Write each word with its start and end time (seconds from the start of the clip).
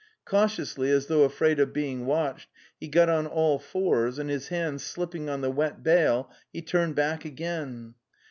Cautiously, 0.25 0.89
as 0.89 1.05
though 1.05 1.21
afraid 1.25 1.59
of 1.59 1.73
being 1.73 2.07
watched, 2.07 2.49
he 2.79 2.87
got 2.87 3.07
on 3.07 3.27
all 3.27 3.59
fours, 3.59 4.17
and 4.17 4.31
his 4.31 4.47
hands 4.47 4.81
slipping 4.81 5.29
on 5.29 5.41
the 5.41 5.51
wet 5.51 5.83
bale, 5.83 6.31
he 6.51 6.63
turned 6.63 6.95
back 6.95 7.23
again. 7.23 7.93